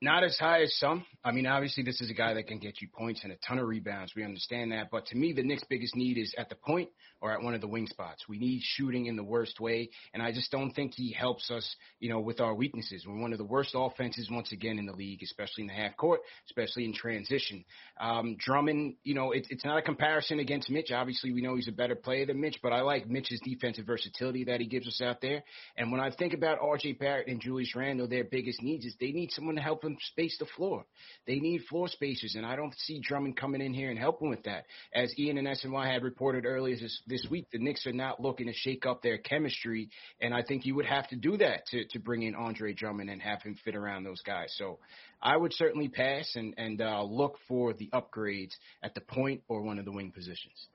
[0.00, 1.04] Not as high as some.
[1.24, 3.58] I mean, obviously, this is a guy that can get you points and a ton
[3.58, 4.12] of rebounds.
[4.14, 4.90] We understand that.
[4.92, 6.88] But to me, the Knicks' biggest need is at the point
[7.20, 8.24] or at one of the wing spots.
[8.28, 9.90] We need shooting in the worst way.
[10.14, 13.04] And I just don't think he helps us, you know, with our weaknesses.
[13.06, 15.96] We're one of the worst offenses, once again, in the league, especially in the half
[15.96, 17.64] court, especially in transition.
[18.00, 20.90] Um, Drummond, you know, it, it's not a comparison against Mitch.
[20.92, 24.44] Obviously, we know he's a better player than Mitch, but I like Mitch's defensive versatility
[24.44, 25.42] that he gives us out there.
[25.76, 29.12] And when I think about RJ Barrett and Julius Randle, their biggest needs is they
[29.12, 30.84] need someone to help them space the floor.
[31.26, 34.44] They need floor spacers, and I don't see Drummond coming in here and helping with
[34.44, 34.64] that.
[34.94, 38.46] As Ian and SNY had reported earlier this, this week, the Knicks are not looking
[38.46, 39.88] to shake up their chemistry,
[40.20, 43.10] and I think you would have to do that to, to bring in Andre Drummond
[43.10, 44.54] and have him fit around those guys.
[44.56, 44.78] So
[45.22, 49.62] I would certainly pass and, and uh, look for the upgrades at the point or
[49.62, 50.68] one of the wing positions.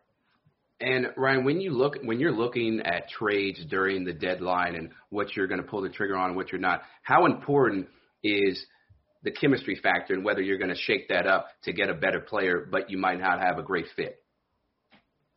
[0.82, 5.36] And Ryan, when you look when you're looking at trades during the deadline and what
[5.36, 7.88] you're going to pull the trigger on and what you're not, how important
[8.22, 8.66] is
[9.24, 12.20] the chemistry factor and whether you're going to shake that up to get a better
[12.20, 14.23] player, but you might not have a great fit.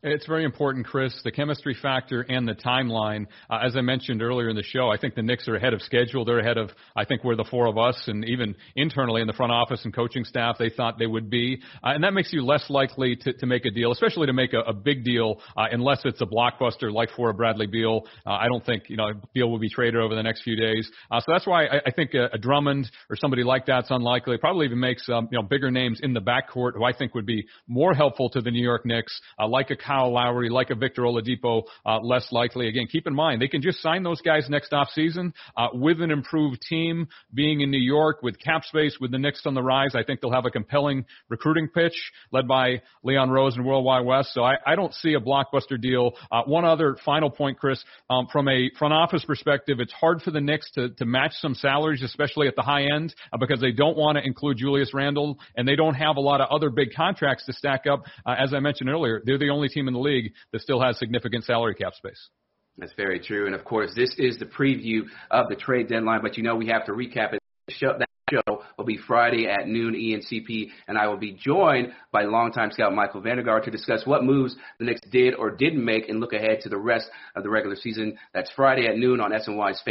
[0.03, 3.25] It's very important, Chris, the chemistry factor and the timeline.
[3.49, 5.81] Uh, as I mentioned earlier in the show, I think the Knicks are ahead of
[5.81, 6.23] schedule.
[6.23, 9.33] They're ahead of, I think, where the four of us and even internally in the
[9.33, 11.63] front office and coaching staff they thought they would be.
[11.83, 14.53] Uh, and that makes you less likely to, to make a deal, especially to make
[14.53, 18.05] a, a big deal, uh, unless it's a blockbuster like for a Bradley Beal.
[18.23, 20.87] Uh, I don't think, you know, Beal will be traded over the next few days.
[21.09, 24.37] Uh, so that's why I, I think a, a Drummond or somebody like that's unlikely.
[24.37, 27.25] Probably even makes, um, you know, bigger names in the backcourt who I think would
[27.25, 30.75] be more helpful to the New York Knicks, uh, like a Kyle Lowry, like a
[30.75, 32.67] Victor Oladipo, uh, less likely.
[32.67, 36.01] Again, keep in mind they can just sign those guys next off season uh, with
[36.01, 37.07] an improved team.
[37.33, 40.19] Being in New York with cap space, with the Knicks on the rise, I think
[40.19, 41.95] they'll have a compelling recruiting pitch
[42.31, 44.29] led by Leon Rose and World Wide Wes.
[44.33, 46.11] So I, I don't see a blockbuster deal.
[46.31, 50.31] Uh, one other final point, Chris, um, from a front office perspective, it's hard for
[50.31, 53.71] the Knicks to, to match some salaries, especially at the high end, uh, because they
[53.71, 56.89] don't want to include Julius Randle and they don't have a lot of other big
[56.93, 58.03] contracts to stack up.
[58.25, 60.81] Uh, as I mentioned earlier, they're the only team in the league league that still
[60.81, 62.29] has significant salary cap space.
[62.77, 63.47] That's very true.
[63.47, 66.67] And of course, this is the preview of the trade deadline, but you know we
[66.67, 67.39] have to recap it.
[67.69, 69.93] Show, that show will be Friday at noon.
[69.93, 74.55] ENCP and I will be joined by longtime scout Michael Vandergaard to discuss what moves
[74.79, 77.75] the Knicks did or didn't make and look ahead to the rest of the regular
[77.75, 78.17] season.
[78.33, 79.81] That's Friday at noon on SNY's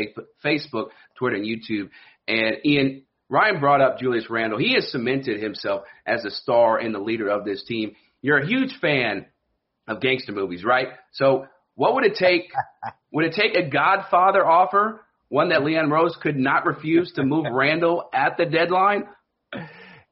[0.44, 0.87] Facebook,
[1.18, 1.90] Twitter, and YouTube.
[2.29, 4.59] And Ian, Ryan brought up Julius Randle.
[4.59, 7.94] He has cemented himself as a star and the leader of this team.
[8.22, 9.27] You're a huge fan
[9.87, 10.88] of gangster movies, right?
[11.12, 12.51] So what would it take?
[13.12, 17.46] would it take a Godfather offer, one that Leon Rose could not refuse to move
[17.53, 19.05] Randle at the deadline?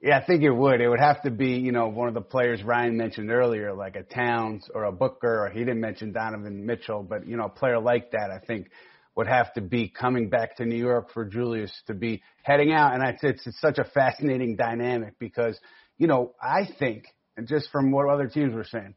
[0.00, 0.82] Yeah, I think it would.
[0.82, 3.96] It would have to be, you know, one of the players Ryan mentioned earlier, like
[3.96, 7.48] a Towns or a Booker, or he didn't mention Donovan Mitchell, but you know, a
[7.48, 8.68] player like that, I think
[9.16, 12.94] would have to be coming back to New York for Julius to be heading out.
[12.94, 15.58] And I, it's, it's such a fascinating dynamic because,
[15.98, 17.06] you know, I think,
[17.37, 18.94] and just from what other teams were saying,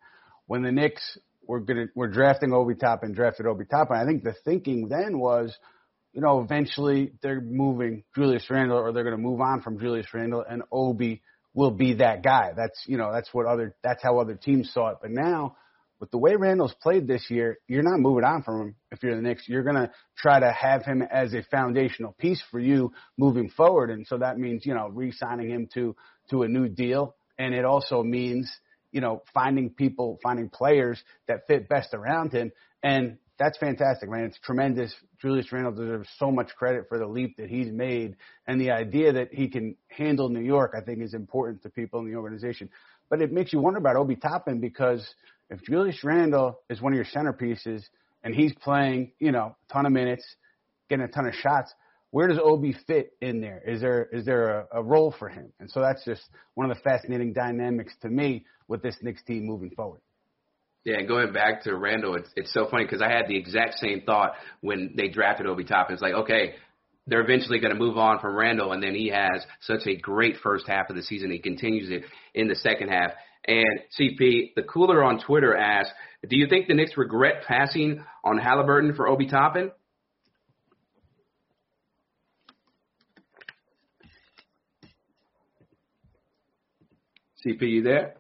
[0.48, 4.36] when the Knicks were gonna were drafting Obi Toppin, drafted Obi Toppin, I think the
[4.44, 5.56] thinking then was,
[6.14, 10.08] you know, eventually they're moving Julius Randle or they're going to move on from Julius
[10.14, 11.22] Randle and Obi
[11.54, 12.52] will be that guy.
[12.56, 14.98] That's you know that's what other that's how other teams saw it.
[15.02, 15.56] But now
[16.00, 19.16] with the way Randle's played this year, you're not moving on from him if you're
[19.16, 19.48] the Knicks.
[19.48, 23.90] You're going to try to have him as a foundational piece for you moving forward.
[23.90, 25.96] And so that means, you know, re-signing him to,
[26.30, 27.16] to a new deal.
[27.40, 28.52] And it also means,
[28.92, 32.52] you know, finding people, finding players that fit best around him.
[32.84, 34.26] And that's fantastic, man.
[34.26, 34.94] It's tremendous.
[35.22, 38.16] Julius Randle deserves so much credit for the leap that he's made.
[38.48, 42.00] And the idea that he can handle New York, I think, is important to people
[42.00, 42.70] in the organization.
[43.10, 45.08] But it makes you wonder about Obi Toppin because–
[45.50, 47.84] if Julius Randle is one of your centerpieces
[48.24, 50.26] and he's playing, you know, a ton of minutes,
[50.90, 51.74] getting a ton of shots,
[52.12, 53.62] where does Obi fit in there?
[53.66, 55.52] Is there is there a, a role for him?
[55.60, 56.22] And so that's just
[56.56, 60.02] one of the fascinating dynamics to me with this Knicks team moving forward.
[60.86, 63.76] Yeah, and going back to Randle, it's it's so funny because I had the exact
[63.76, 65.94] same thought when they drafted Obi Toppin.
[65.94, 66.54] It's like, okay,
[67.08, 70.38] they're eventually going to move on from Randle, and then he has such a great
[70.42, 71.32] first half of the season.
[71.32, 73.12] He continues it in the second half.
[73.46, 75.92] And CP, the cooler on Twitter asked,
[76.28, 79.72] do you think the Knicks regret passing on Halliburton for Obi Toppin?
[87.48, 88.16] CP, you there?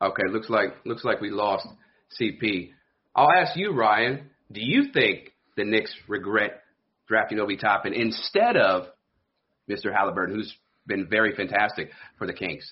[0.00, 1.66] Okay, looks like looks like we lost
[2.20, 2.70] CP.
[3.16, 4.30] I'll ask you, Ryan.
[4.52, 6.62] Do you think the Knicks regret
[7.08, 8.86] drafting Obi Toppin instead of
[9.68, 9.92] Mr.
[9.92, 10.54] Halliburton, who's
[10.86, 12.70] been very fantastic for the Kings?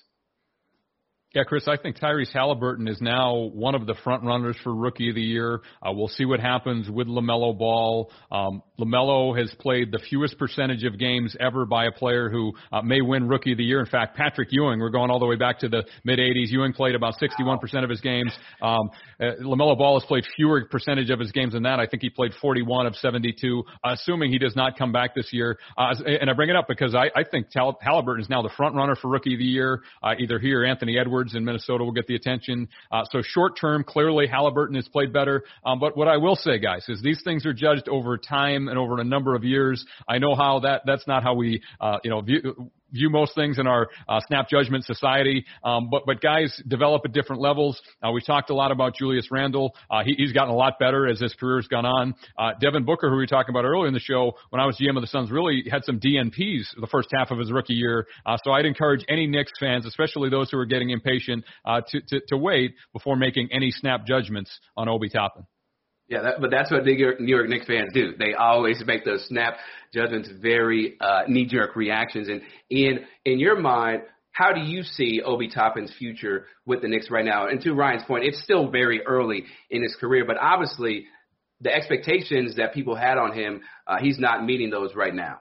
[1.35, 5.09] Yeah, Chris, I think Tyrese Halliburton is now one of the front runners for Rookie
[5.09, 5.63] of the Year.
[5.81, 8.13] Uh, we'll see what happens with LaMelo Ball.
[8.31, 12.83] Um, LaMelo has played the fewest percentage of games ever by a player who uh,
[12.83, 13.81] may win Rookie of the Year.
[13.81, 16.51] In fact, Patrick Ewing, we're going all the way back to the mid 80s.
[16.51, 18.31] Ewing played about 61% of his games.
[18.61, 21.81] Um, uh, LaMelo Ball has played fewer percentage of his games than that.
[21.81, 25.33] I think he played 41 of 72, uh, assuming he does not come back this
[25.33, 25.59] year.
[25.79, 28.75] Uh, and I bring it up because I, I think Halliburton is now the front
[28.75, 31.22] runner for Rookie of the Year, uh, either he or Anthony Edwards.
[31.23, 32.69] Edwards in Minnesota will get the attention.
[32.91, 35.45] Uh, so short term, clearly Halliburton has played better.
[35.65, 38.77] Um, but what I will say, guys, is these things are judged over time and
[38.77, 39.85] over a number of years.
[40.09, 43.59] I know how that that's not how we uh, you know view view most things
[43.59, 45.45] in our uh, snap judgment society.
[45.65, 47.81] Um, but but guys develop at different levels.
[48.03, 49.75] Uh, we've talked a lot about Julius Randle.
[49.91, 52.15] Uh, he, he's gotten a lot better as his career's gone on.
[52.39, 54.77] Uh, Devin Booker, who we were talking about earlier in the show, when I was
[54.77, 58.07] GM of the Suns, really had some DNPs the first half of his rookie year.
[58.25, 62.01] Uh, so I'd encourage any Knicks fans, especially those who are getting impatient, uh, to,
[62.09, 65.47] to to wait before making any snap judgments on Obi Toppin.
[66.13, 68.13] Yeah, that, but that's what New York, New York Knicks fans do.
[68.19, 69.57] They always make those snap
[69.95, 72.29] judgments, very uh, knee-jerk reactions.
[72.29, 77.11] And in in your mind, how do you see Obi Toppin's future with the Knicks
[77.11, 77.49] right now?
[77.49, 81.07] And to Ryan's point, it's still very early in his career, but obviously
[81.63, 85.41] the expectations that people had on him, uh, he's not meeting those right now.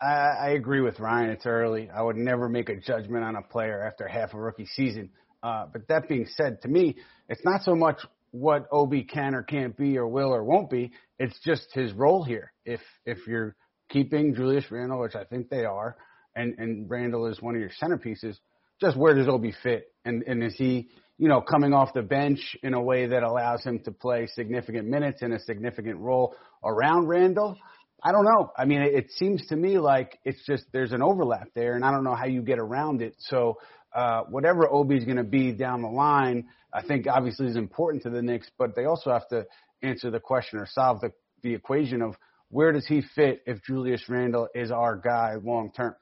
[0.00, 1.28] I, I agree with Ryan.
[1.28, 1.90] It's early.
[1.94, 5.10] I would never make a judgment on a player after half a rookie season.
[5.42, 6.96] Uh, but that being said, to me,
[7.28, 7.98] it's not so much
[8.30, 10.92] what Obi can or can't be or will or won't be.
[11.18, 12.52] It's just his role here.
[12.64, 13.56] If if you're
[13.88, 15.96] keeping Julius Randle, which I think they are,
[16.34, 18.36] and and Randle is one of your centerpieces,
[18.80, 19.92] just where does Obi fit?
[20.04, 23.64] And and is he you know coming off the bench in a way that allows
[23.64, 27.56] him to play significant minutes in a significant role around Randle?
[28.02, 28.52] I don't know.
[28.56, 31.84] I mean, it, it seems to me like it's just there's an overlap there, and
[31.84, 33.16] I don't know how you get around it.
[33.18, 33.58] So
[33.94, 38.10] uh, whatever Obi's going to be down the line, I think obviously is important to
[38.10, 39.46] the Knicks, but they also have to
[39.82, 42.14] answer the question or solve the, the equation of
[42.50, 45.94] where does he fit if Julius Randle is our guy long term.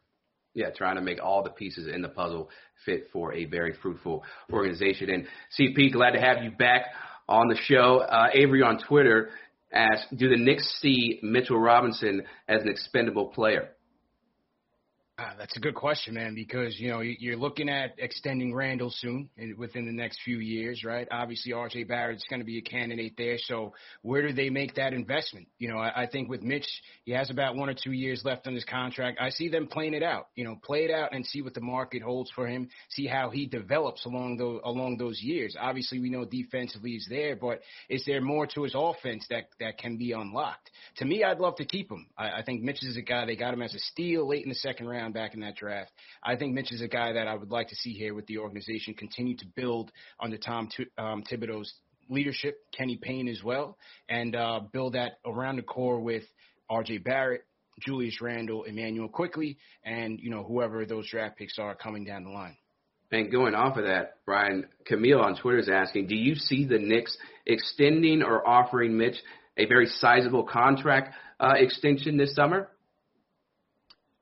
[0.55, 2.49] Yeah, trying to make all the pieces in the puzzle
[2.85, 5.11] fit for a very fruitful organization.
[5.11, 5.27] And
[5.59, 6.87] CP, glad to have you back
[7.29, 7.99] on the show.
[7.99, 9.31] Uh, Avery on Twitter
[9.71, 13.69] asked, "Do the Knicks see Mitchell Robinson as an expendable player?"
[15.19, 19.31] Uh, that's a good question, man, because, you know, you're looking at extending Randle soon
[19.39, 21.09] in, within the next few years, right?
[21.11, 23.39] Obviously, RJ Barrett's going to be a candidate there.
[23.39, 25.49] So where do they make that investment?
[25.59, 26.69] You know, I, I think with Mitch,
[27.05, 29.17] he has about one or two years left on his contract.
[29.19, 31.63] I see them playing it out, you know, play it out and see what the
[31.63, 35.57] market holds for him, see how he develops along those, along those years.
[35.59, 39.79] Obviously, we know defensively he's there, but is there more to his offense that, that
[39.79, 40.71] can be unlocked?
[40.99, 42.07] To me, I'd love to keep him.
[42.19, 44.51] I, I think Mitch is a guy, they got him as a steal late in
[44.51, 45.91] the second round back in that draft.
[46.23, 48.39] I think Mitch is a guy that I would like to see here with the
[48.39, 49.91] organization continue to build
[50.21, 51.73] under Tom T- um, Thibodeau's
[52.09, 53.77] leadership, Kenny Payne as well,
[54.09, 56.25] and uh, build that around the core with
[56.71, 56.99] R.J.
[56.99, 57.45] Barrett,
[57.81, 62.31] Julius Randle, Immanuel Quickley, and you know whoever those draft picks are coming down the
[62.31, 62.57] line.
[63.13, 66.79] And going off of that, Brian Camille on Twitter is asking, do you see the
[66.79, 67.17] Knicks
[67.47, 69.17] extending or offering Mitch
[69.57, 72.69] a very sizable contract uh, extension this summer?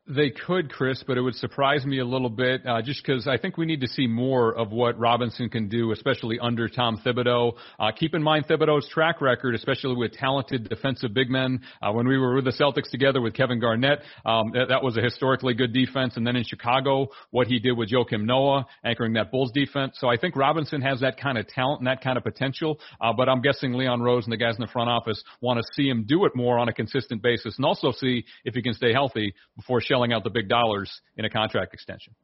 [0.07, 3.38] They could, Chris, but it would surprise me a little bit uh, just because I
[3.38, 7.55] think we need to see more of what Robinson can do, especially under Tom Thibodeau.
[7.81, 11.62] Uh, keep in mind Thibodeau's track record, especially with talented defensive big men.
[11.81, 14.95] Uh, when we were with the Celtics together with Kevin Garnett, um, that, that was
[14.99, 16.19] a historically good defense.
[16.19, 19.97] And then in Chicago, what he did with Joakim Noah, anchoring that Bulls defense.
[19.99, 22.79] So I think Robinson has that kind of talent and that kind of potential.
[23.01, 25.64] Uh, but I'm guessing Leon Rose and the guys in the front office want to
[25.73, 28.75] see him do it more on a consistent basis and also see if he can
[28.75, 32.14] stay healthy before shelling out the big dollars in a contract extension.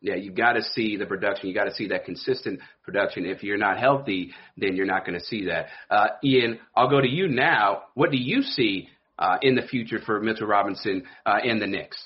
[0.00, 1.48] Yeah, you got to see the production.
[1.48, 3.24] You got to see that consistent production.
[3.24, 5.66] If you're not healthy, then you're not going to see that.
[5.88, 7.84] Uh, Ian, I'll go to you now.
[7.94, 12.02] What do you see uh, in the future for Mitchell Robinson uh, and the Knicks?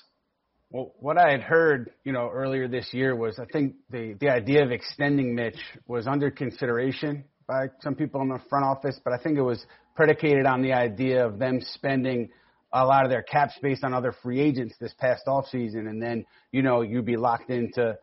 [0.70, 4.28] Well, what I had heard, you know, earlier this year was I think the the
[4.28, 9.12] idea of extending Mitch was under consideration by some people in the front office, but
[9.12, 9.64] I think it was
[9.94, 12.28] predicated on the idea of them spending
[12.82, 16.24] a lot of their cap space on other free agents this past offseason, and then
[16.52, 17.96] you know you'd be locked into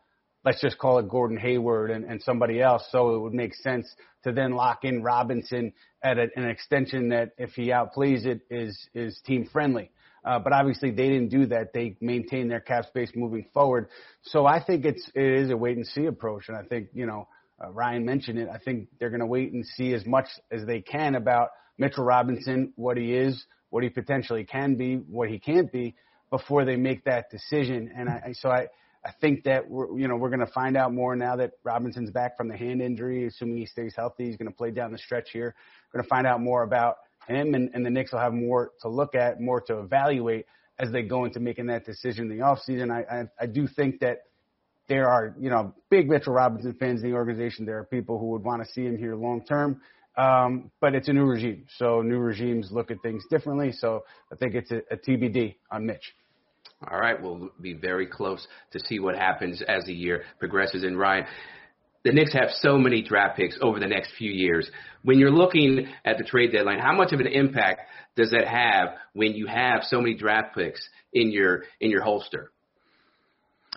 [0.44, 2.84] let's just call it Gordon Hayward and, and somebody else.
[2.90, 3.86] So it would make sense
[4.24, 8.88] to then lock in Robinson at a, an extension that if he outplays it is
[8.94, 9.90] is team friendly.
[10.24, 11.72] Uh, but obviously they didn't do that.
[11.74, 13.88] They maintained their cap space moving forward.
[14.22, 17.06] So I think it's it is a wait and see approach, and I think you
[17.06, 17.28] know
[17.62, 18.48] uh, Ryan mentioned it.
[18.52, 22.04] I think they're going to wait and see as much as they can about Mitchell
[22.04, 25.96] Robinson, what he is, what he potentially can be, what he can't be,
[26.30, 27.90] before they make that decision.
[27.96, 28.68] And I, so I,
[29.04, 32.12] I think that we're, you know, we're going to find out more now that Robinson's
[32.12, 34.26] back from the hand injury, assuming he stays healthy.
[34.26, 35.56] He's going to play down the stretch here.
[35.92, 38.70] We're going to find out more about him, and, and the Knicks will have more
[38.82, 40.46] to look at, more to evaluate
[40.78, 42.92] as they go into making that decision in the offseason.
[42.92, 44.18] I, I, I do think that
[44.88, 47.66] there are, you know, big Mitchell Robinson fans in the organization.
[47.66, 49.80] There are people who would want to see him here long term.
[50.16, 53.72] Um, but it's a new regime, so new regimes look at things differently.
[53.72, 56.14] So I think it's a, a TBD on Mitch.
[56.90, 60.84] All right, we'll be very close to see what happens as the year progresses.
[60.84, 61.26] And Ryan,
[62.04, 64.70] the Knicks have so many draft picks over the next few years.
[65.02, 67.80] When you're looking at the trade deadline, how much of an impact
[68.16, 72.52] does that have when you have so many draft picks in your in your holster?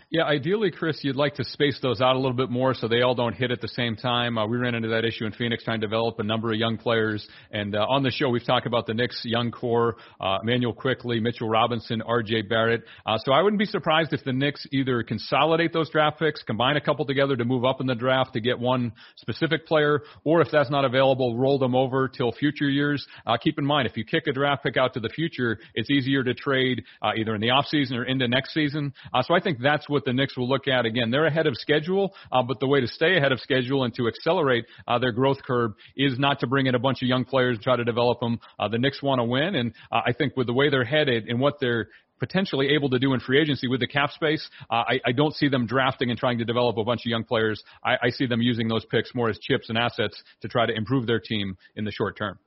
[0.09, 3.01] Yeah, ideally, Chris, you'd like to space those out a little bit more so they
[3.01, 4.37] all don't hit at the same time.
[4.37, 6.77] Uh, we ran into that issue in Phoenix trying to develop a number of young
[6.77, 7.27] players.
[7.51, 11.19] And uh, on the show, we've talked about the Knicks young core, uh, Immanuel Quickley,
[11.19, 12.43] Mitchell Robinson, R.J.
[12.43, 12.85] Barrett.
[13.05, 16.77] Uh, so I wouldn't be surprised if the Knicks either consolidate those draft picks, combine
[16.77, 20.39] a couple together to move up in the draft to get one specific player, or
[20.39, 23.05] if that's not available, roll them over till future years.
[23.25, 25.91] Uh, keep in mind, if you kick a draft pick out to the future, it's
[25.91, 28.93] easier to trade uh, either in the offseason or into next season.
[29.13, 30.85] Uh, so I think that's what the Knicks will look at.
[30.85, 33.93] Again, they're ahead of schedule, uh, but the way to stay ahead of schedule and
[33.95, 37.25] to accelerate uh, their growth curve is not to bring in a bunch of young
[37.25, 38.39] players and try to develop them.
[38.59, 41.27] Uh, the Knicks want to win, and uh, I think with the way they're headed
[41.27, 44.49] and what they're potentially able to do in free agency with the cap space.
[44.69, 47.23] Uh, I, I don't see them drafting and trying to develop a bunch of young
[47.23, 47.61] players.
[47.83, 50.73] I, I see them using those picks more as chips and assets to try to
[50.73, 52.39] improve their team in the short term.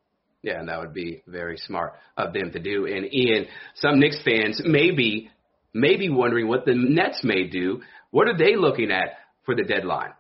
[0.42, 2.86] Yeah, and that would be very smart of them to do.
[2.86, 5.30] And Ian, some Knicks fans may be
[5.72, 7.82] maybe wondering what the Nets may do.
[8.10, 9.10] What are they looking at
[9.44, 10.12] for the deadline?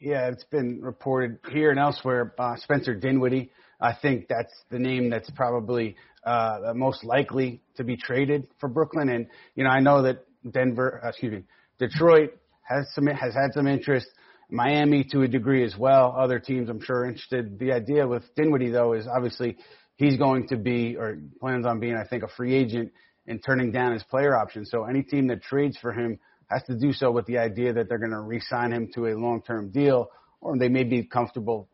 [0.00, 2.34] Yeah, it's been reported here and elsewhere.
[2.38, 3.50] Uh, Spencer Dinwiddie,
[3.80, 5.96] I think that's the name that's probably
[6.26, 9.08] uh, most likely to be traded for Brooklyn.
[9.08, 11.44] And you know, I know that Denver, uh, excuse me,
[11.78, 12.30] Detroit
[12.62, 14.06] has some has had some interest.
[14.50, 16.14] Miami to a degree as well.
[16.18, 17.58] Other teams, I'm sure, interested.
[17.58, 19.56] The idea with Dinwiddie though is obviously
[19.96, 22.92] he's going to be or plans on being, I think, a free agent
[23.32, 24.66] and turning down his player option.
[24.66, 26.18] So any team that trades for him
[26.50, 29.14] has to do so with the idea that they're going to re-sign him to a
[29.14, 30.10] long-term deal,
[30.42, 31.66] or they may be comfortable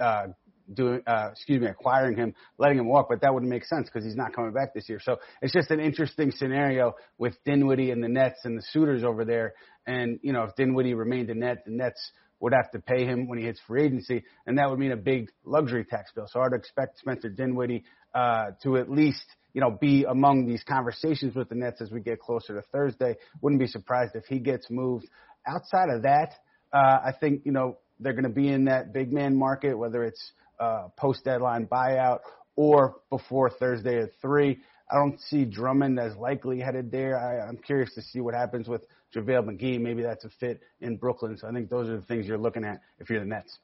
[0.00, 0.28] uh,
[0.72, 4.04] doing, uh, excuse me, acquiring him, letting him walk, but that wouldn't make sense because
[4.04, 4.98] he's not coming back this year.
[5.00, 9.24] So it's just an interesting scenario with Dinwiddie and the Nets and the suitors over
[9.24, 9.54] there.
[9.86, 12.10] And, you know, if Dinwiddie remained in net, the Nets
[12.40, 14.96] would have to pay him when he hits free agency, and that would mean a
[14.96, 16.26] big luxury tax bill.
[16.28, 21.34] So I'd expect Spencer Dinwiddie uh, to at least, you know, be among these conversations
[21.34, 23.16] with the Nets as we get closer to Thursday.
[23.40, 25.06] Wouldn't be surprised if he gets moved.
[25.46, 26.34] Outside of that,
[26.72, 30.04] uh, I think, you know, they're going to be in that big man market, whether
[30.04, 32.20] it's uh, post deadline buyout
[32.56, 34.58] or before Thursday at three.
[34.90, 37.18] I don't see Drummond as likely headed there.
[37.18, 38.82] I, I'm curious to see what happens with
[39.14, 39.80] JaVale McGee.
[39.80, 41.36] Maybe that's a fit in Brooklyn.
[41.38, 43.58] So I think those are the things you're looking at if you're the Nets.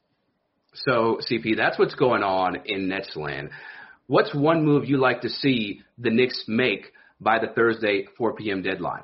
[0.75, 3.51] So, CP, that's what's going on in Netsland.
[4.07, 8.63] What's one move you like to see the Knicks make by the Thursday 4 p.m.
[8.63, 9.03] deadline?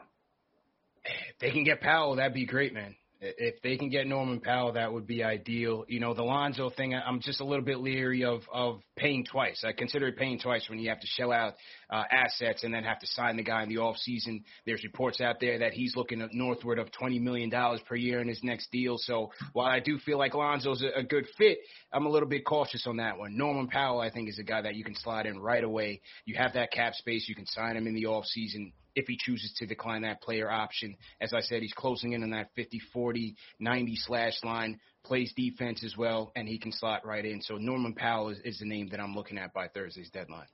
[1.04, 2.96] If they can get Powell, that'd be great, man.
[3.20, 5.84] If they can get Norman Powell, that would be ideal.
[5.88, 9.64] You know, the Lonzo thing, I'm just a little bit leery of of paying twice.
[9.66, 11.54] I consider it paying twice when you have to shell out
[11.90, 14.44] uh, assets and then have to sign the guy in the off season.
[14.66, 18.20] There's reports out there that he's looking at northward of twenty million dollars per year
[18.20, 18.96] in his next deal.
[18.98, 21.58] So while I do feel like Lonzo's a, a good fit,
[21.92, 23.36] I'm a little bit cautious on that one.
[23.36, 26.02] Norman Powell, I think, is a guy that you can slide in right away.
[26.24, 27.28] You have that cap space.
[27.28, 30.50] You can sign him in the off season if he chooses to decline that player
[30.50, 30.96] option.
[31.20, 35.84] As I said, he's closing in on that 50 40 90 slash line, plays defense
[35.84, 37.40] as well, and he can slot right in.
[37.40, 40.48] So Norman Powell is, is the name that I'm looking at by Thursday's deadline.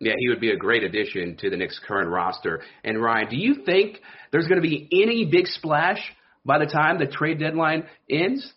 [0.00, 2.62] Yeah, he would be a great addition to the Knicks' current roster.
[2.84, 5.98] And Ryan, do you think there's going to be any big splash
[6.44, 8.52] by the time the trade deadline ends?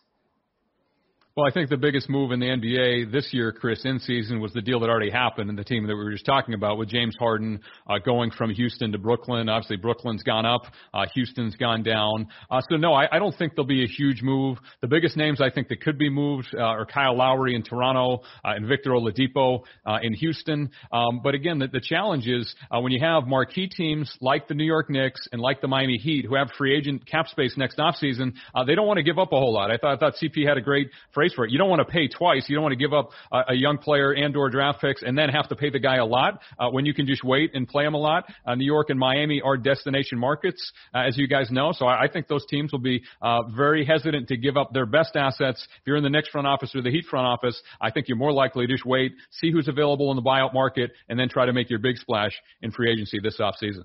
[1.42, 4.54] Well, I think the biggest move in the NBA this year, Chris, in season was
[4.54, 6.88] the deal that already happened and the team that we were just talking about with
[6.88, 9.50] James Harden uh, going from Houston to Brooklyn.
[9.50, 10.62] Obviously, Brooklyn's gone up,
[10.94, 12.28] uh, Houston's gone down.
[12.52, 14.60] Uh, so no, I, I don't think there'll be a huge move.
[14.82, 18.22] The biggest names I think that could be moved uh, are Kyle Lowry in Toronto
[18.46, 20.70] uh, and Victor Oladipo uh, in Houston.
[20.92, 24.54] Um, but again, the, the challenge is uh, when you have marquee teams like the
[24.54, 27.80] New York Knicks and like the Miami Heat who have free agent cap space next
[27.80, 29.72] offseason, uh, they don't want to give up a whole lot.
[29.72, 31.52] I thought I thought CP had a great phrase for it.
[31.52, 32.46] You don't want to pay twice.
[32.48, 35.18] You don't want to give up a, a young player and or draft picks and
[35.18, 37.68] then have to pay the guy a lot uh, when you can just wait and
[37.68, 38.26] play him a lot.
[38.46, 41.72] Uh, New York and Miami are destination markets, uh, as you guys know.
[41.74, 44.86] So I, I think those teams will be uh, very hesitant to give up their
[44.86, 45.66] best assets.
[45.78, 48.18] If you're in the Knicks front office or the Heat front office, I think you're
[48.18, 51.46] more likely to just wait, see who's available in the buyout market, and then try
[51.46, 53.84] to make your big splash in free agency this offseason.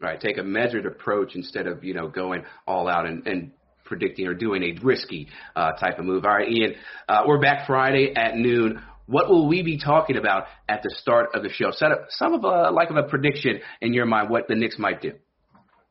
[0.00, 3.50] Right, take a measured approach instead of you know going all out and, and
[3.90, 6.24] predicting or doing a risky uh, type of move.
[6.24, 6.74] All right, Ian,
[7.08, 8.80] uh, we're back Friday at noon.
[9.06, 11.72] What will we be talking about at the start of the show?
[11.72, 14.78] Set up some of a like of a prediction in your mind what the Knicks
[14.78, 15.12] might do.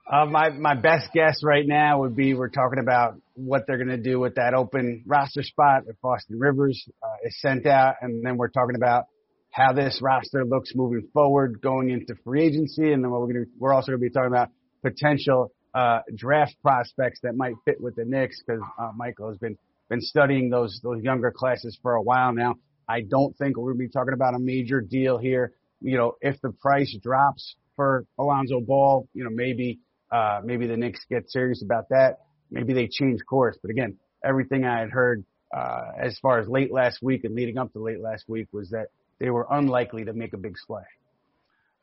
[0.09, 3.89] Uh, my my best guess right now would be we're talking about what they're going
[3.89, 8.25] to do with that open roster spot if Austin Rivers uh, is sent out, and
[8.25, 9.03] then we're talking about
[9.51, 13.45] how this roster looks moving forward going into free agency, and then what we're going
[13.45, 14.47] to we're also going to be talking about
[14.81, 19.57] potential uh, draft prospects that might fit with the Knicks because uh, Michael has been
[19.89, 22.55] been studying those those younger classes for a while now.
[22.87, 25.53] I don't think we're going to be talking about a major deal here.
[25.81, 29.79] You know, if the price drops for Lonzo Ball, you know, maybe
[30.11, 32.19] uh, maybe the Knicks get serious about that.
[32.51, 33.57] Maybe they change course.
[33.61, 35.23] But again, everything I had heard
[35.55, 38.69] uh, as far as late last week and leading up to late last week was
[38.71, 38.87] that
[39.19, 40.85] they were unlikely to make a big splash.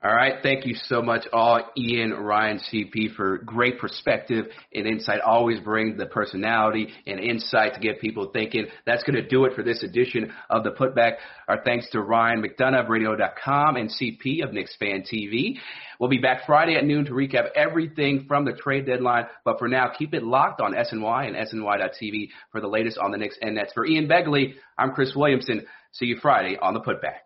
[0.04, 0.34] All right.
[0.42, 4.44] Thank you so much, all Ian, Ryan, CP, for great perspective
[4.74, 5.20] and insight.
[5.20, 8.66] Always bring the personality and insight to get people thinking.
[8.84, 11.14] That's going to do it for this edition of the Putback.
[11.48, 15.56] Our thanks to Ryan McDonough of Radio.com and CP of Knicks Fan TV.
[15.98, 19.24] We'll be back Friday at noon to recap everything from the trade deadline.
[19.46, 23.18] But for now, keep it locked on SNY and SNY.TV for the latest on the
[23.18, 23.72] Knicks and Nets.
[23.72, 25.64] For Ian Begley, I'm Chris Williamson.
[25.92, 27.25] See you Friday on the Putback.